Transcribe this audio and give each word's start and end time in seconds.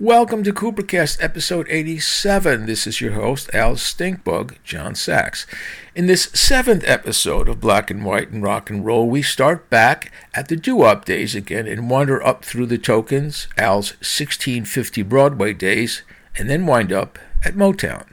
Welcome 0.00 0.44
to 0.44 0.52
Koopercast 0.54 1.22
episode 1.22 1.66
87. 1.68 2.64
This 2.64 2.86
is 2.86 3.02
your 3.02 3.12
host, 3.12 3.50
Al 3.52 3.74
Stinkbug, 3.74 4.56
John 4.64 4.94
Sachs. 4.94 5.46
In 5.94 6.06
this 6.06 6.30
seventh 6.32 6.84
episode 6.86 7.50
of 7.50 7.60
Black 7.60 7.90
and 7.90 8.02
White 8.02 8.30
and 8.30 8.42
Rock 8.42 8.70
and 8.70 8.82
Roll, 8.82 9.10
we 9.10 9.20
start 9.20 9.68
back 9.68 10.10
at 10.32 10.48
the 10.48 10.56
doo 10.56 10.76
wop 10.76 11.04
days 11.04 11.34
again 11.34 11.66
and 11.66 11.90
wander 11.90 12.26
up 12.26 12.46
through 12.46 12.64
the 12.64 12.78
tokens, 12.78 13.46
Al's 13.58 13.90
1650 13.96 15.02
Broadway 15.02 15.52
days, 15.52 16.00
and 16.38 16.48
then 16.48 16.64
wind 16.64 16.94
up 16.94 17.18
at 17.44 17.52
Motown. 17.52 18.06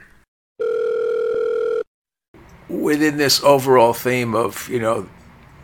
Within 2.68 3.16
this 3.16 3.42
overall 3.42 3.94
theme 3.94 4.34
of, 4.34 4.68
you 4.68 4.78
know, 4.78 5.08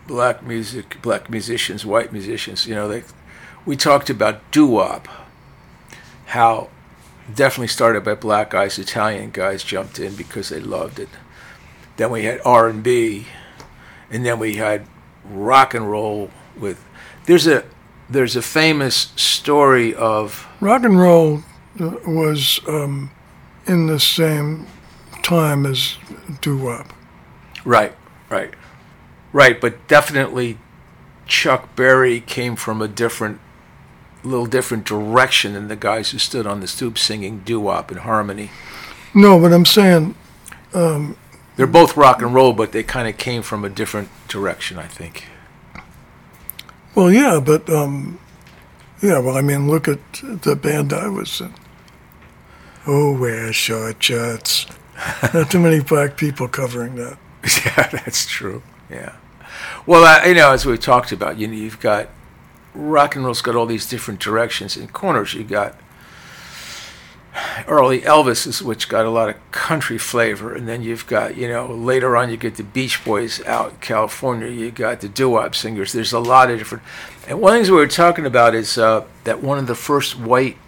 black 0.06 0.42
music, 0.42 1.02
black 1.02 1.28
musicians, 1.28 1.84
white 1.84 2.14
musicians, 2.14 2.66
you 2.66 2.74
know, 2.74 2.88
they, 2.88 3.02
we 3.66 3.76
talked 3.76 4.08
about 4.08 4.50
doo 4.50 4.66
wop 4.66 5.06
how 6.34 6.68
definitely 7.32 7.68
started 7.68 8.02
by 8.04 8.14
black 8.14 8.50
guys, 8.50 8.76
Italian 8.76 9.30
guys 9.30 9.62
jumped 9.62 10.00
in 10.00 10.16
because 10.16 10.48
they 10.48 10.58
loved 10.58 10.98
it. 10.98 11.08
Then 11.96 12.10
we 12.10 12.24
had 12.24 12.40
R 12.44 12.68
and 12.68 12.82
B, 12.82 13.28
and 14.10 14.26
then 14.26 14.40
we 14.40 14.56
had 14.56 14.86
rock 15.24 15.74
and 15.74 15.88
roll 15.88 16.30
with. 16.58 16.84
There's 17.26 17.46
a 17.46 17.64
there's 18.10 18.34
a 18.34 18.42
famous 18.42 19.12
story 19.14 19.94
of 19.94 20.46
rock 20.60 20.82
and 20.82 20.98
roll 20.98 21.42
uh, 21.80 21.98
was 22.04 22.60
um, 22.66 23.12
in 23.66 23.86
the 23.86 24.00
same 24.00 24.66
time 25.22 25.64
as 25.64 25.96
doo 26.40 26.58
wop. 26.58 26.92
Right, 27.64 27.94
right, 28.28 28.52
right. 29.32 29.60
But 29.60 29.86
definitely, 29.86 30.58
Chuck 31.26 31.76
Berry 31.76 32.20
came 32.20 32.56
from 32.56 32.82
a 32.82 32.88
different 32.88 33.40
little 34.24 34.46
different 34.46 34.84
direction 34.84 35.54
than 35.54 35.68
the 35.68 35.76
guys 35.76 36.10
who 36.10 36.18
stood 36.18 36.46
on 36.46 36.60
the 36.60 36.66
stoop 36.66 36.98
singing 36.98 37.40
doo 37.40 37.60
wop 37.60 37.90
and 37.90 38.00
harmony. 38.00 38.50
No, 39.14 39.38
but 39.38 39.52
I'm 39.52 39.64
saying. 39.64 40.14
Um, 40.72 41.16
They're 41.56 41.66
both 41.66 41.96
rock 41.96 42.20
and 42.20 42.34
roll, 42.34 42.52
but 42.52 42.72
they 42.72 42.82
kind 42.82 43.06
of 43.08 43.16
came 43.16 43.42
from 43.42 43.64
a 43.64 43.68
different 43.68 44.08
direction, 44.28 44.78
I 44.78 44.86
think. 44.86 45.26
Well, 46.94 47.12
yeah, 47.12 47.40
but 47.44 47.68
um, 47.70 48.18
yeah, 49.02 49.18
well, 49.18 49.36
I 49.36 49.40
mean, 49.40 49.68
look 49.68 49.88
at 49.88 50.00
the 50.22 50.56
band 50.56 50.92
I 50.92 51.08
was 51.08 51.40
in. 51.40 51.52
Oh, 52.86 53.16
wear 53.18 53.52
short 53.52 54.02
shirts. 54.02 54.66
Not 55.34 55.50
too 55.50 55.60
many 55.60 55.80
black 55.80 56.16
people 56.16 56.48
covering 56.48 56.96
that. 56.96 57.18
yeah, 57.64 57.88
that's 57.88 58.26
true. 58.26 58.62
Yeah. 58.90 59.14
Well, 59.86 60.04
uh, 60.04 60.26
you 60.26 60.34
know, 60.34 60.52
as 60.52 60.66
we 60.66 60.76
talked 60.78 61.12
about, 61.12 61.38
you 61.38 61.46
know, 61.46 61.54
you've 61.54 61.80
got 61.80 62.08
rock 62.74 63.16
and 63.16 63.24
roll's 63.24 63.42
got 63.42 63.54
all 63.54 63.66
these 63.66 63.86
different 63.86 64.20
directions 64.20 64.76
and 64.76 64.92
corners. 64.92 65.34
You 65.34 65.44
got 65.44 65.76
early 67.66 68.00
Elvis, 68.02 68.62
which 68.62 68.88
got 68.88 69.06
a 69.06 69.10
lot 69.10 69.28
of 69.28 69.50
country 69.50 69.98
flavor, 69.98 70.54
and 70.54 70.68
then 70.68 70.82
you've 70.82 71.06
got 71.06 71.36
you 71.36 71.48
know 71.48 71.66
later 71.66 72.16
on 72.16 72.30
you 72.30 72.36
get 72.36 72.56
the 72.56 72.62
Beach 72.62 73.04
Boys 73.04 73.42
out 73.44 73.70
in 73.70 73.76
California. 73.78 74.48
You 74.48 74.70
got 74.70 75.00
the 75.00 75.08
doo-wop 75.08 75.54
singers. 75.54 75.92
There's 75.92 76.12
a 76.12 76.20
lot 76.20 76.50
of 76.50 76.58
different. 76.58 76.84
And 77.26 77.40
one 77.40 77.52
of 77.52 77.54
the 77.54 77.58
things 77.60 77.70
we 77.70 77.76
were 77.76 77.86
talking 77.86 78.26
about 78.26 78.54
is 78.54 78.76
uh, 78.76 79.04
that 79.24 79.42
one 79.42 79.58
of 79.58 79.66
the 79.66 79.74
first 79.74 80.18
white 80.18 80.58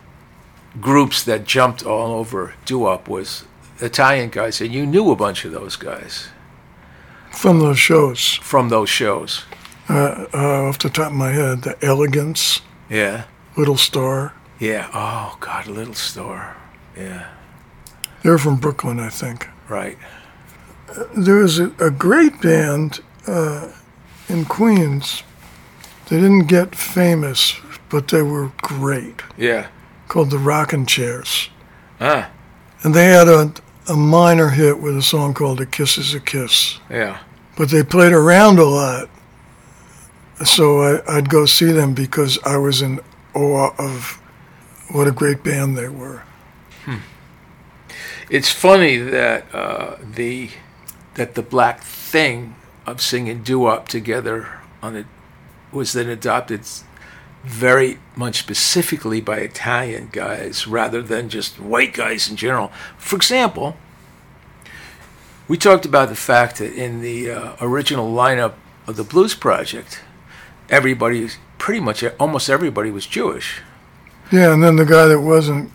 groups 0.81 1.23
that 1.25 1.45
jumped 1.45 1.85
all 1.85 2.13
over 2.13 2.55
doo-wop 2.65 3.09
was 3.09 3.45
Italian 3.81 4.31
guys, 4.31 4.61
and 4.61 4.73
you 4.73 4.87
knew 4.87 5.11
a 5.11 5.17
bunch 5.17 5.45
of 5.45 5.53
those 5.53 5.77
guys 5.77 6.29
from 7.33 7.61
those 7.61 7.79
shows. 7.79 8.35
From 8.37 8.71
those 8.71 8.89
shows. 8.89 9.45
Uh, 9.89 10.27
uh, 10.35 10.69
off 10.69 10.79
the 10.79 10.91
top 10.91 11.13
of 11.13 11.17
my 11.17 11.31
head, 11.31 11.63
the 11.63 11.85
Elegants. 11.85 12.61
Yeah. 12.91 13.25
Little 13.57 13.77
Star. 13.77 14.35
Yeah. 14.59 14.91
Oh 14.93 15.37
God, 15.41 15.67
Little 15.69 15.95
Star. 15.95 16.57
Yeah. 16.97 17.29
They're 18.23 18.39
from 18.39 18.57
Brooklyn, 18.57 18.99
I 18.99 19.11
think. 19.11 19.49
Right. 19.69 19.99
There 21.17 21.37
was 21.37 21.59
a, 21.59 21.73
a 21.79 21.91
great 21.91 22.41
band 22.41 23.01
uh, 23.27 23.71
in 24.29 24.45
Queens. 24.45 25.23
They 26.09 26.17
didn't 26.17 26.47
get 26.47 26.75
famous, 26.75 27.55
but 27.89 28.09
they 28.09 28.23
were 28.23 28.53
great. 28.63 29.23
Yeah. 29.37 29.69
Called 30.09 30.31
the 30.31 30.39
Rockin' 30.39 30.87
Chairs. 30.87 31.51
Ah. 32.01 32.31
And 32.83 32.95
they 32.95 33.07
had 33.07 33.29
a, 33.29 33.53
a 33.89 33.95
minor 33.95 34.51
hit 34.51 34.81
with 34.81 34.97
a 34.97 35.03
song 35.03 35.35
called 35.35 35.61
A 35.61 35.67
Kiss 35.67 35.99
is 35.99 36.15
a 36.15 36.21
Kiss. 36.21 36.79
Yeah. 36.91 37.19
But 37.57 37.71
they 37.71 37.83
played 37.83 38.13
around 38.13 38.59
a 38.59 38.65
lot 38.65 39.09
so 40.45 41.01
I, 41.07 41.17
would 41.17 41.31
go 41.31 41.47
see 41.47 41.73
them 41.73 41.95
because 41.95 42.39
I 42.45 42.57
was 42.57 42.83
in 42.83 43.01
awe 43.35 43.71
of 43.79 44.21
what 44.91 45.09
a 45.09 45.13
great 45.13 45.43
band 45.43 45.77
they 45.77 45.89
were. 45.89 46.23
Hmm. 46.85 46.99
It's 48.29 48.51
funny 48.51 48.97
that 48.99 49.55
uh, 49.55 49.97
the 50.03 50.51
that 51.15 51.35
the 51.35 51.43
black 51.43 51.83
thing 51.83 52.55
of 52.85 53.01
singing 53.01 53.43
doo 53.43 53.61
wop 53.61 53.89
together 53.89 54.61
on 54.83 54.97
it 54.97 55.07
was 55.73 55.93
then 55.93 56.09
adopted 56.09 56.61
very 57.43 57.99
much 58.15 58.39
specifically 58.39 59.21
by 59.21 59.39
Italian 59.39 60.09
guys 60.13 60.67
rather 60.67 61.01
than 61.01 61.29
just 61.29 61.61
white 61.61 61.95
guys 61.95 62.29
in 62.29 62.37
general. 62.37 62.73
For 62.99 63.17
example, 63.17 63.77
we 65.49 65.57
talked 65.57 65.87
about 65.87 66.09
the 66.09 66.17
fact 66.17 66.59
that 66.59 66.73
in 66.73 67.01
the 67.01 67.31
uh, 67.31 67.57
original 67.61 68.13
lineup 68.13 68.55
of 68.87 68.97
the 68.97 69.05
Blues 69.05 69.35
Project, 69.35 70.03
everybody, 70.69 71.29
pretty 71.59 71.81
much 71.81 72.05
almost 72.19 72.49
everybody 72.49 72.91
was 72.91 73.07
Jewish. 73.07 73.61
Yeah, 74.33 74.53
and 74.53 74.63
then 74.63 74.77
the 74.77 74.85
guy 74.85 75.07
that 75.07 75.21
wasn't 75.21 75.71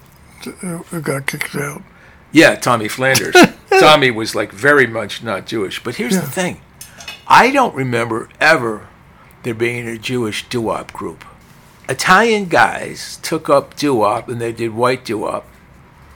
uh, 0.64 1.00
got 1.00 1.28
kicked 1.28 1.56
out. 1.56 1.82
Yeah, 2.32 2.56
Tommy 2.56 2.88
Flanders. 2.88 3.36
Tommy 3.80 4.12
was 4.12 4.36
like 4.36 4.52
very 4.52 4.88
much 4.88 5.24
not 5.24 5.46
Jewish. 5.46 5.84
But 5.84 5.96
here's 5.96 6.14
yeah. 6.14 6.22
the 6.22 6.28
thing 6.28 6.62
I 7.28 7.52
don't 7.52 7.76
remember 7.76 8.30
ever 8.40 8.88
there 9.44 9.54
being 9.54 9.88
a 9.88 9.98
Jewish 9.98 10.48
doo 10.50 10.62
wop 10.62 10.94
group. 10.94 11.26
Italian 11.90 12.46
guys 12.46 13.18
took 13.22 13.50
up 13.50 13.76
doo 13.76 13.96
wop 13.96 14.30
and 14.30 14.40
they 14.40 14.52
did 14.52 14.74
white 14.74 15.04
doo 15.04 15.20
wop. 15.20 15.48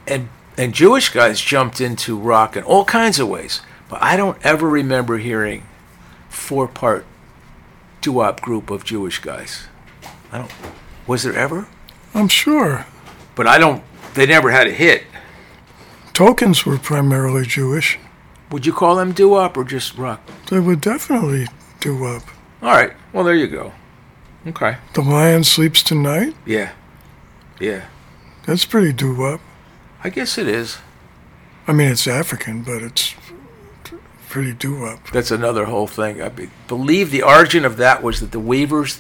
And, 0.08 0.30
and 0.58 0.74
Jewish 0.74 1.10
guys 1.10 1.42
jumped 1.42 1.82
into 1.82 2.18
rock 2.18 2.56
in 2.56 2.64
all 2.64 2.86
kinds 2.86 3.20
of 3.20 3.28
ways. 3.28 3.62
But 3.90 4.02
I 4.02 4.16
don't 4.16 4.38
ever 4.46 4.70
remember 4.70 5.18
hearing 5.18 5.64
four 6.30 6.68
part 6.68 7.06
doo-wop 8.06 8.40
group 8.40 8.70
of 8.70 8.84
Jewish 8.84 9.18
guys. 9.18 9.66
I 10.32 10.38
don't. 10.38 10.52
Was 11.08 11.24
there 11.24 11.34
ever? 11.34 11.68
I'm 12.14 12.28
sure. 12.28 12.86
But 13.34 13.48
I 13.48 13.58
don't. 13.58 13.84
They 14.14 14.28
never 14.28 14.52
had 14.52 14.68
a 14.68 14.72
hit. 14.72 15.06
Tokens 16.14 16.68
were 16.68 16.78
primarily 16.78 17.48
Jewish. 17.48 17.98
Would 18.52 18.68
you 18.68 18.74
call 18.74 18.96
them 18.96 19.12
doo-wop 19.12 19.58
or 19.58 19.64
just 19.64 19.98
rock? 19.98 20.22
They 20.52 20.60
were 20.60 20.76
definitely 20.76 21.48
doo-wop. 21.80 22.22
All 22.62 22.70
right. 22.70 22.94
Well, 23.12 23.24
there 23.24 23.34
you 23.34 23.48
go. 23.48 23.74
Okay. 24.46 24.78
The 24.94 25.02
Lion 25.02 25.44
Sleeps 25.44 25.82
Tonight. 25.82 26.36
Yeah. 26.46 26.74
Yeah. 27.60 27.86
That's 28.46 28.66
pretty 28.66 28.94
doo-wop. 28.94 29.42
I 30.04 30.12
guess 30.12 30.38
it 30.38 30.48
is. 30.48 30.78
I 31.68 31.74
mean, 31.74 31.92
it's 31.92 32.08
African, 32.08 32.62
but 32.62 32.84
it's 32.84 33.16
pretty 34.36 34.52
doo-wop. 34.52 35.12
That's 35.12 35.32
another 35.32 35.64
whole 35.64 35.88
thing. 35.88 36.22
I 36.22 36.28
believe 36.68 37.10
the 37.10 37.22
origin 37.22 37.64
of 37.64 37.78
that 37.78 38.04
was 38.04 38.20
that 38.20 38.34
the 38.34 38.40
Weavers 38.40 39.00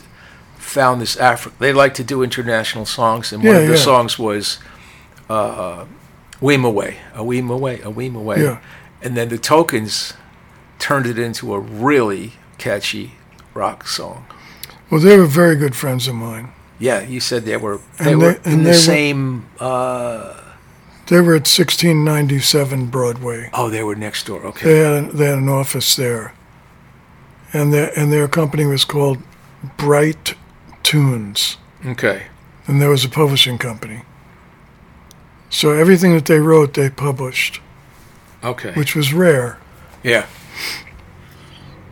found 0.55 1.01
this 1.01 1.17
Africa. 1.17 1.53
They 1.59 1.73
like 1.73 1.93
to 1.95 2.05
do 2.05 2.23
international 2.23 2.85
songs, 2.85 3.33
and 3.33 3.43
one 3.43 3.53
yeah, 3.53 3.59
of 3.63 3.67
the 3.67 3.73
yeah. 3.73 3.79
songs 3.81 4.17
was 4.17 4.59
uh, 5.29 5.83
"Weem 6.39 6.65
Away," 6.65 6.99
"A 7.13 7.19
Weem 7.19 7.51
Away," 7.51 7.81
"A 7.81 7.91
Weem 7.91 8.15
Away," 8.15 8.43
yeah. 8.43 8.61
and 9.01 9.17
then 9.17 9.27
the 9.27 9.37
Tokens 9.37 10.13
turned 10.79 11.05
it 11.05 11.19
into 11.19 11.53
a 11.53 11.59
really 11.59 12.35
catchy 12.57 13.15
rock 13.53 13.85
song. 13.85 14.25
Well, 14.89 15.01
they 15.01 15.17
were 15.17 15.25
very 15.25 15.57
good 15.57 15.75
friends 15.75 16.07
of 16.07 16.15
mine. 16.15 16.53
Yeah, 16.79 17.01
you 17.01 17.19
said 17.19 17.43
they 17.43 17.57
were. 17.57 17.81
They 17.99 18.13
and 18.13 18.21
were 18.21 18.33
they, 18.35 18.53
in 18.53 18.63
the 18.63 18.73
same. 18.73 19.47
Uh, 19.59 20.44
they 21.07 21.17
were 21.21 21.35
at 21.35 21.47
1697 21.47 22.87
Broadway. 22.87 23.49
Oh, 23.53 23.69
they 23.69 23.83
were 23.83 23.95
next 23.95 24.25
door. 24.25 24.43
Okay. 24.45 24.65
They 24.65 24.79
had, 24.79 25.11
they 25.11 25.25
had 25.25 25.37
an 25.37 25.49
office 25.49 25.95
there. 25.95 26.33
And 27.53 27.71
their, 27.71 27.97
and 27.97 28.11
their 28.11 28.27
company 28.27 28.65
was 28.65 28.83
called 28.83 29.19
Bright 29.77 30.35
Tunes. 30.83 31.57
Okay. 31.85 32.23
And 32.67 32.81
there 32.81 32.89
was 32.89 33.05
a 33.05 33.09
publishing 33.09 33.57
company. 33.57 34.01
So 35.49 35.71
everything 35.71 36.13
that 36.15 36.25
they 36.25 36.39
wrote, 36.39 36.73
they 36.73 36.89
published. 36.89 37.61
Okay. 38.43 38.73
Which 38.73 38.95
was 38.95 39.13
rare. 39.13 39.57
Yeah. 40.03 40.25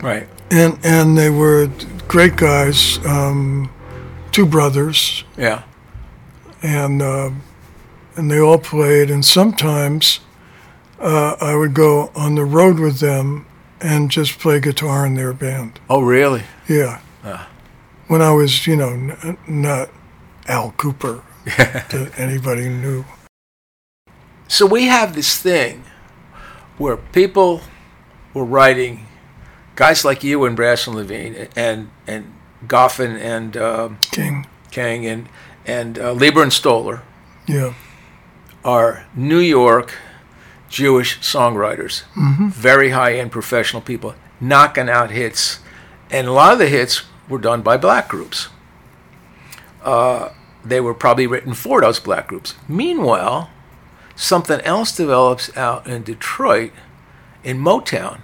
Right. 0.02 0.28
And 0.52 0.78
and 0.84 1.18
they 1.18 1.30
were 1.30 1.70
great 2.08 2.36
guys, 2.36 3.00
um, 3.06 3.72
two 4.32 4.46
brothers. 4.46 5.24
Yeah. 5.38 5.64
And 6.62 7.02
uh, 7.02 7.32
and 8.16 8.30
they 8.32 8.40
all 8.40 8.58
played. 8.58 9.10
And 9.10 9.24
sometimes 9.26 10.20
uh, 11.00 11.36
I 11.42 11.56
would 11.56 11.74
go 11.74 12.12
on 12.16 12.36
the 12.36 12.46
road 12.46 12.80
with 12.80 13.00
them 13.00 13.46
and 13.82 14.10
just 14.12 14.40
play 14.40 14.60
guitar 14.60 15.06
in 15.06 15.16
their 15.16 15.34
band. 15.34 15.80
Oh, 15.90 16.02
really? 16.02 16.44
Yeah. 16.68 17.02
Uh. 17.24 17.46
When 18.08 18.22
I 18.22 18.32
was, 18.32 18.68
you 18.68 18.76
know, 18.76 18.90
n- 18.90 19.38
not 19.48 19.90
Al 20.48 20.72
Kooper 20.74 21.24
that 21.46 22.12
anybody 22.18 22.70
knew. 22.70 23.06
So 24.48 24.66
we 24.66 24.86
have 24.86 25.16
this 25.16 25.38
thing 25.42 25.84
where 26.78 26.98
people 26.98 27.62
were 28.34 28.46
writing, 28.46 29.08
guys 29.76 30.04
like 30.06 30.24
you 30.24 30.44
and 30.46 30.56
Brass 30.56 30.86
and 30.86 30.96
Levine 30.96 31.48
and 31.56 31.90
and 32.06 32.34
Goffin 32.68 33.18
and 33.20 33.58
um 33.58 33.98
King. 34.12 34.46
Kang 34.72 35.06
and 35.06 35.28
and 35.66 35.98
uh, 35.98 36.14
Leiber 36.14 36.44
and 36.44 36.52
Stoller 36.54 37.04
Yeah. 37.48 37.74
Are 38.64 39.06
New 39.16 39.40
York 39.40 39.98
Jewish 40.70 41.20
songwriters, 41.20 42.04
very 42.52 42.90
high 42.90 43.14
end 43.14 43.32
professional 43.32 43.82
people, 43.82 44.16
knocking 44.40 44.90
out 44.90 45.12
hits, 45.12 45.60
and 46.10 46.28
a 46.28 46.32
lot 46.32 46.54
of 46.54 46.60
the 46.60 46.68
hits 46.68 47.04
were 47.30 47.38
done 47.38 47.62
by 47.62 47.78
black 47.78 48.08
groups. 48.10 48.50
Uh, 49.84 50.30
they 50.66 50.80
were 50.82 50.94
probably 50.94 51.28
written 51.28 51.54
for 51.54 51.82
those 51.82 52.00
black 52.00 52.28
groups. 52.28 52.56
Meanwhile, 52.68 53.50
something 54.16 54.62
else 54.62 54.96
develops 54.96 55.56
out 55.56 55.86
in 55.86 56.04
Detroit, 56.04 56.72
in 57.44 57.60
Motown, 57.60 58.22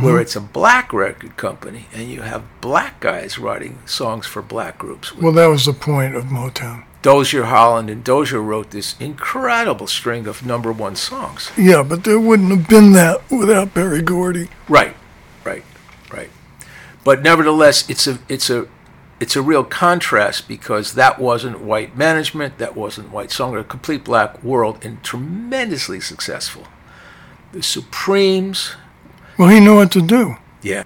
where 0.00 0.20
it's 0.20 0.36
a 0.36 0.40
black 0.40 0.92
record 0.92 1.36
company, 1.36 1.86
and 1.92 2.08
you 2.08 2.22
have 2.22 2.44
black 2.60 3.00
guys 3.00 3.38
writing 3.38 3.80
songs 3.84 4.26
for 4.26 4.40
black 4.40 4.78
groups. 4.78 5.14
Well, 5.14 5.32
that 5.32 5.48
was 5.48 5.66
the 5.66 5.72
point 5.72 6.14
of 6.14 6.26
Motown. 6.26 6.84
Dozier 7.02 7.44
Holland 7.44 7.90
and 7.90 8.04
Dozier 8.04 8.40
wrote 8.40 8.70
this 8.70 8.94
incredible 9.00 9.86
string 9.88 10.26
of 10.28 10.46
number 10.46 10.70
one 10.72 10.94
songs. 10.96 11.50
Yeah, 11.58 11.82
but 11.82 12.04
there 12.04 12.20
wouldn't 12.20 12.50
have 12.50 12.68
been 12.68 12.92
that 12.92 13.28
without 13.30 13.74
Berry 13.74 14.02
Gordy. 14.02 14.48
Right, 14.68 14.94
right, 15.44 15.64
right. 16.12 16.30
But 17.04 17.22
nevertheless, 17.22 17.88
it's 17.90 18.06
a 18.06 18.18
it's 18.28 18.48
a 18.48 18.68
it's 19.18 19.34
a 19.36 19.42
real 19.42 19.64
contrast 19.64 20.46
because 20.48 20.94
that 20.94 21.18
wasn't 21.18 21.60
white 21.60 21.96
management, 21.96 22.58
that 22.58 22.76
wasn't 22.76 23.10
white 23.10 23.30
song, 23.32 23.56
a 23.56 23.64
complete 23.64 24.04
black 24.04 24.42
world, 24.42 24.78
and 24.84 25.02
tremendously 25.02 26.00
successful. 26.00 26.66
The 27.52 27.62
Supremes, 27.62 28.74
Well, 29.38 29.48
he 29.48 29.60
knew 29.60 29.76
what 29.76 29.90
to 29.92 30.00
do. 30.02 30.36
yeah. 30.62 30.84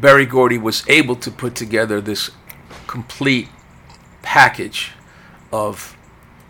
Berry 0.00 0.26
Gordy 0.26 0.58
was 0.58 0.82
able 0.88 1.14
to 1.16 1.30
put 1.30 1.54
together 1.54 2.00
this 2.00 2.30
complete 2.88 3.48
package 4.22 4.92
of 5.52 5.96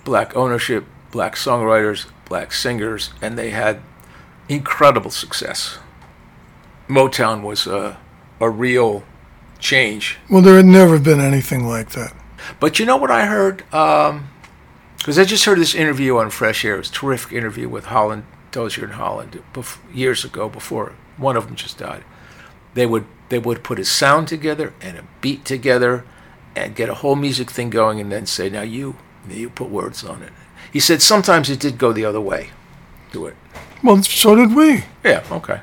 black 0.04 0.36
ownership, 0.36 0.84
black 1.10 1.34
songwriters, 1.34 2.06
black 2.24 2.52
singers, 2.52 3.10
and 3.20 3.38
they 3.38 3.50
had 3.50 3.80
incredible 4.48 5.10
success. 5.10 5.78
Motown 6.88 7.42
was 7.42 7.66
a, 7.66 7.98
a 8.40 8.50
real 8.50 9.04
change. 9.58 10.18
Well, 10.28 10.42
there 10.42 10.56
had 10.56 10.66
never 10.66 10.98
been 10.98 11.20
anything 11.20 11.66
like 11.66 11.90
that. 11.90 12.14
But 12.60 12.78
you 12.78 12.86
know 12.86 12.96
what 12.96 13.10
I 13.10 13.26
heard? 13.26 13.62
Um, 13.72 14.28
because 14.98 15.18
I 15.18 15.24
just 15.24 15.44
heard 15.44 15.58
this 15.58 15.74
interview 15.74 16.16
on 16.18 16.30
Fresh 16.30 16.64
Air. 16.64 16.76
It 16.76 16.78
was 16.78 16.88
a 16.88 16.92
terrific 16.92 17.32
interview 17.32 17.68
with 17.68 17.86
Holland, 17.86 18.24
Dozier 18.52 18.84
and 18.84 18.94
Holland, 18.94 19.42
bef- 19.52 19.78
years 19.92 20.24
ago 20.24 20.48
before 20.48 20.92
one 21.16 21.36
of 21.36 21.46
them 21.46 21.56
just 21.56 21.78
died. 21.78 22.04
They 22.74 22.86
would 22.86 23.06
they 23.28 23.38
would 23.38 23.64
put 23.64 23.78
a 23.78 23.84
sound 23.84 24.28
together 24.28 24.74
and 24.80 24.98
a 24.98 25.04
beat 25.20 25.44
together 25.44 26.04
and 26.54 26.74
get 26.74 26.88
a 26.88 26.94
whole 26.94 27.16
music 27.16 27.50
thing 27.50 27.70
going 27.70 28.00
and 28.00 28.10
then 28.12 28.26
say, 28.26 28.48
now 28.50 28.62
you, 28.62 28.96
you 29.28 29.48
put 29.50 29.70
words 29.70 30.04
on 30.04 30.22
it. 30.22 30.32
He 30.72 30.80
said 30.80 31.02
sometimes 31.02 31.48
it 31.50 31.60
did 31.60 31.78
go 31.78 31.92
the 31.92 32.04
other 32.04 32.20
way. 32.20 32.50
Do 33.12 33.26
it. 33.26 33.36
Well, 33.82 34.02
so 34.02 34.34
did 34.36 34.54
we, 34.54 34.84
Yeah, 35.04 35.22
okay. 35.30 35.60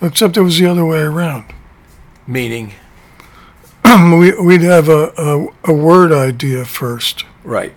except 0.00 0.36
it 0.36 0.42
was 0.42 0.58
the 0.58 0.66
other 0.66 0.84
way 0.84 1.00
around. 1.00 1.44
Meaning, 2.26 2.72
we, 3.84 4.32
we'd 4.40 4.60
have 4.62 4.88
a, 4.88 5.12
a, 5.18 5.46
a 5.64 5.72
word 5.72 6.12
idea 6.12 6.64
first. 6.64 7.24
right. 7.44 7.74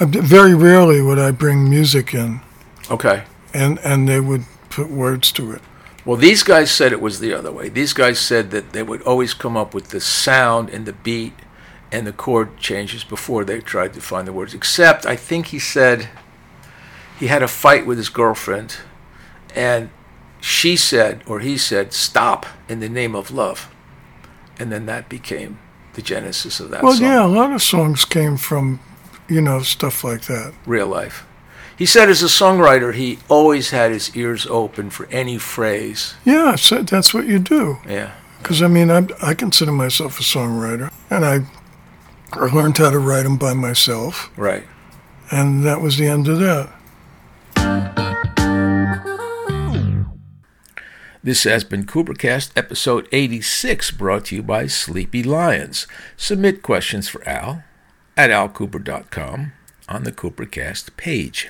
Uh, 0.00 0.06
Very 0.06 0.54
rarely 0.54 1.00
would 1.02 1.18
I 1.18 1.30
bring 1.30 1.68
music 1.68 2.14
in, 2.14 2.40
Okay. 2.90 3.24
and, 3.52 3.78
and 3.80 4.08
they 4.08 4.20
would 4.20 4.44
put 4.70 4.88
words 4.90 5.30
to 5.32 5.52
it. 5.52 5.62
Well, 6.04 6.16
these 6.16 6.42
guys 6.42 6.70
said 6.70 6.92
it 6.92 7.00
was 7.00 7.20
the 7.20 7.32
other 7.32 7.52
way. 7.52 7.68
These 7.68 7.92
guys 7.92 8.18
said 8.18 8.50
that 8.50 8.72
they 8.72 8.82
would 8.82 9.02
always 9.02 9.34
come 9.34 9.56
up 9.56 9.72
with 9.72 9.88
the 9.90 10.00
sound 10.00 10.68
and 10.70 10.84
the 10.84 10.92
beat 10.92 11.34
and 11.92 12.06
the 12.06 12.12
chord 12.12 12.56
changes 12.58 13.04
before 13.04 13.44
they 13.44 13.60
tried 13.60 13.92
to 13.94 14.00
find 14.00 14.26
the 14.26 14.32
words. 14.32 14.52
Except, 14.54 15.06
I 15.06 15.14
think 15.14 15.46
he 15.48 15.58
said 15.58 16.08
he 17.20 17.28
had 17.28 17.42
a 17.42 17.48
fight 17.48 17.86
with 17.86 17.98
his 17.98 18.08
girlfriend, 18.08 18.78
and 19.54 19.90
she 20.40 20.76
said, 20.76 21.22
or 21.26 21.38
he 21.40 21.56
said, 21.56 21.92
stop 21.92 22.46
in 22.68 22.80
the 22.80 22.88
name 22.88 23.14
of 23.14 23.30
love. 23.30 23.68
And 24.58 24.72
then 24.72 24.86
that 24.86 25.08
became 25.08 25.58
the 25.94 26.02
genesis 26.02 26.58
of 26.58 26.70
that 26.70 26.82
Well, 26.82 26.94
song. 26.94 27.02
yeah, 27.02 27.24
a 27.24 27.28
lot 27.28 27.52
of 27.52 27.62
songs 27.62 28.04
came 28.04 28.36
from, 28.36 28.80
you 29.28 29.40
know, 29.40 29.60
stuff 29.60 30.02
like 30.02 30.22
that. 30.22 30.52
real 30.66 30.88
life. 30.88 31.26
He 31.82 31.86
said 31.86 32.08
as 32.08 32.22
a 32.22 32.26
songwriter, 32.26 32.94
he 32.94 33.18
always 33.28 33.70
had 33.70 33.90
his 33.90 34.14
ears 34.14 34.46
open 34.46 34.88
for 34.88 35.08
any 35.10 35.36
phrase. 35.36 36.14
Yeah, 36.24 36.54
so 36.54 36.80
that's 36.84 37.12
what 37.12 37.26
you 37.26 37.40
do. 37.40 37.78
Yeah. 37.84 38.12
Because 38.38 38.62
I 38.62 38.68
mean, 38.68 38.88
I 38.88 39.08
I 39.20 39.34
consider 39.34 39.72
myself 39.72 40.20
a 40.20 40.22
songwriter, 40.22 40.92
and 41.10 41.24
I 41.26 41.40
I 42.34 42.44
learned 42.54 42.78
how 42.78 42.90
to 42.90 43.00
write 43.00 43.24
them 43.24 43.36
by 43.36 43.52
myself, 43.54 44.30
Right. 44.36 44.62
and 45.32 45.64
that 45.64 45.80
was 45.80 45.96
the 45.98 46.06
end 46.06 46.28
of 46.28 46.38
that. 46.38 46.70
This 51.24 51.42
has 51.42 51.64
been 51.64 51.84
Koopercast 51.84 52.52
episode 52.56 53.08
86, 53.10 53.90
brought 53.90 54.26
to 54.26 54.36
you 54.36 54.42
by 54.44 54.68
Sleepy 54.68 55.24
Lions. 55.24 55.88
Submit 56.16 56.62
questions 56.62 57.08
for 57.08 57.28
Al 57.28 57.64
at 58.16 58.30
alkooper.com 58.30 59.52
on 59.88 60.04
the 60.04 60.12
Koopercast 60.12 60.96
page. 60.96 61.48